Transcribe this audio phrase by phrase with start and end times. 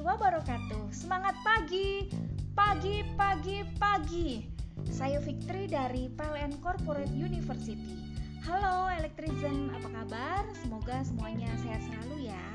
[0.00, 0.88] wabarakatuh.
[0.96, 2.08] Semangat pagi,
[2.56, 4.48] pagi, pagi, pagi.
[4.88, 8.16] Saya Fitri dari PLN Corporate University.
[8.48, 10.40] Halo Electrician, apa kabar?
[10.64, 12.48] Semoga semuanya sehat selalu ya.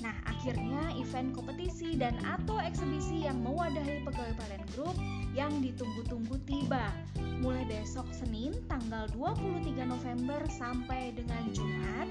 [0.00, 4.96] Nah, akhirnya event kompetisi dan atau eksebisi yang mewadahi pegawai PLN Group
[5.36, 6.88] yang ditunggu-tunggu tiba.
[7.44, 8.53] Mulai besok Senin
[8.94, 12.06] tanggal 23 November sampai dengan Jumat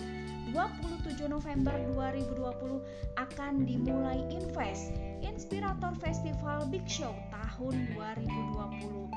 [0.51, 2.83] 27 November 2020
[3.23, 4.91] akan dimulai Invest
[5.23, 9.07] Inspirator Festival Big Show tahun 2020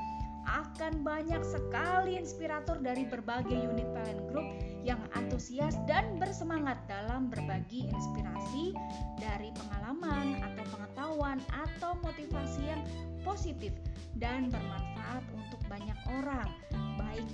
[0.47, 4.47] akan banyak sekali inspirator dari berbagai unit PLN Group
[4.87, 8.71] yang antusias dan bersemangat dalam berbagi inspirasi
[9.19, 12.79] dari pengalaman atau pengetahuan atau motivasi yang
[13.27, 13.75] positif
[14.15, 16.47] dan bermanfaat untuk banyak orang,
[16.95, 17.26] baik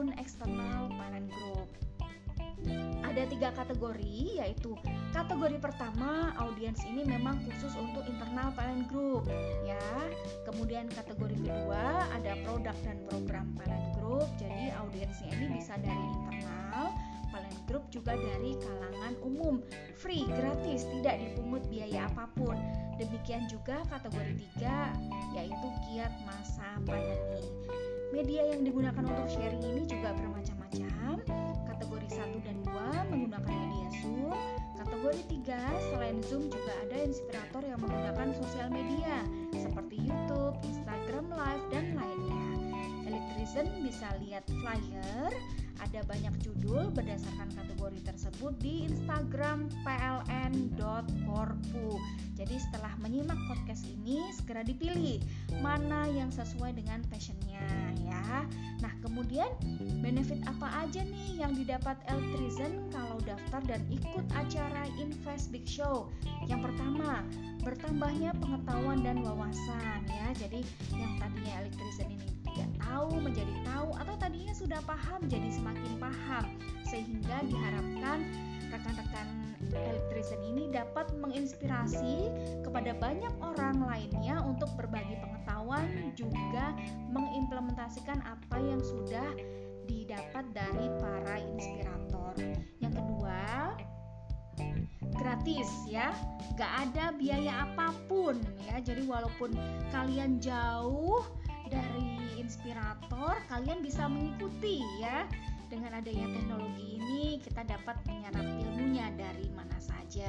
[0.00, 1.68] maupun eksternal PLN Group.
[3.04, 4.72] Ada tiga kategori yaitu
[5.12, 9.28] kategori pertama audiens ini memang khusus untuk internal talent group
[9.60, 9.76] ya.
[10.48, 14.24] Kemudian kategori kedua ada produk dan program talent group.
[14.40, 16.96] Jadi audiensnya ini bisa dari internal
[17.28, 19.60] talent group juga dari kalangan umum.
[20.00, 22.56] Free gratis tidak dipungut biaya apa pun
[23.00, 24.92] demikian juga kategori tiga
[25.32, 27.48] yaitu kiat masa pandemi
[28.12, 31.24] media yang digunakan untuk sharing ini juga bermacam-macam
[31.80, 34.36] kategori 1 dan 2 menggunakan media Zoom.
[34.76, 39.24] Kategori 3 selain Zoom juga ada inspirator yang menggunakan sosial media
[39.56, 42.46] seperti YouTube, Instagram Live, dan lainnya.
[43.08, 45.30] Electrician bisa lihat flyer,
[45.80, 51.86] ada banyak judul berdasarkan kategori tersebut di Instagram pln.korpu.
[52.36, 55.20] Jadi setelah menyimak podcast ini segera dipilih
[55.60, 57.60] mana yang sesuai dengan passionnya
[58.00, 58.48] ya.
[58.80, 59.48] Nah kemudian
[60.00, 66.08] benefit apa aja nih yang didapat Electrician kalau daftar dan ikut acara Invest Big Show?
[66.48, 67.24] Yang pertama
[67.60, 70.32] bertambahnya pengetahuan dan wawasan ya.
[70.36, 70.64] Jadi
[70.96, 73.52] yang tadinya Electrician ini tidak tahu menjadi
[74.70, 76.46] sudah paham jadi semakin paham
[76.86, 78.22] sehingga diharapkan
[78.70, 79.26] rekan-rekan
[79.74, 82.30] electrician ini dapat menginspirasi
[82.62, 86.70] kepada banyak orang lainnya untuk berbagi pengetahuan juga
[87.10, 89.34] mengimplementasikan apa yang sudah
[89.90, 92.38] didapat dari para inspirator.
[92.78, 93.74] Yang kedua,
[95.18, 96.14] gratis ya,
[96.54, 98.38] gak ada biaya apa pun
[98.70, 98.78] ya.
[98.78, 99.50] Jadi walaupun
[99.90, 101.26] kalian jauh
[101.70, 105.24] dari inspirator, kalian bisa mengikuti ya
[105.70, 110.26] dengan adanya teknologi ini kita dapat menyerap ilmunya dari mana saja.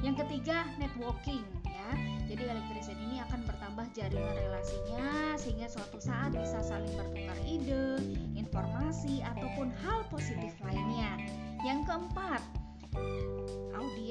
[0.00, 1.88] Yang ketiga, networking ya.
[2.24, 8.00] Jadi elektrisian ini akan bertambah jaringan relasinya sehingga suatu saat bisa saling bertukar ide,
[8.36, 11.20] informasi ataupun hal positif lainnya.
[11.64, 12.40] Yang keempat,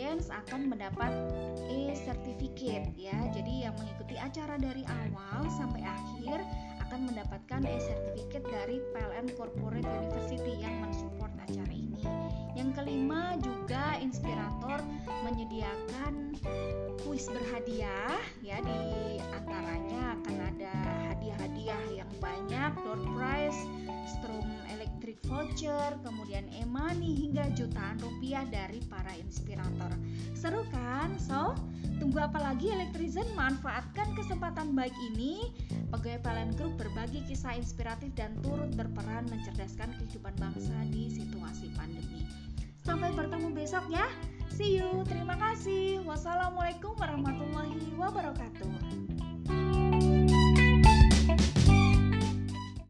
[0.07, 1.11] audiens akan mendapat
[1.67, 3.11] e-certificate ya.
[3.35, 6.47] Jadi yang mengikuti acara dari awal sampai akhir
[6.87, 12.07] akan mendapatkan e-certificate dari PLN Corporate University yang mensupport acara ini.
[12.55, 14.79] Yang kelima juga inspirator
[15.27, 16.39] menyediakan
[17.03, 18.79] kuis berhadiah ya di
[19.35, 20.75] antaranya akan ada
[21.11, 23.56] hadiah-hadiah yang banyak, door prize,
[25.57, 29.89] voucher, kemudian e-money hingga jutaan rupiah dari para inspirator.
[30.37, 31.17] Seru kan?
[31.17, 31.57] So,
[31.97, 35.49] tunggu apa lagi Electrician manfaatkan kesempatan baik ini
[35.89, 42.21] Pegawai PLN Group berbagi kisah inspiratif dan turut berperan mencerdaskan kehidupan bangsa di situasi pandemi.
[42.85, 44.05] Sampai bertemu besok ya.
[44.53, 45.01] See you.
[45.09, 46.05] Terima kasih.
[46.05, 49.16] Wassalamualaikum warahmatullahi wabarakatuh.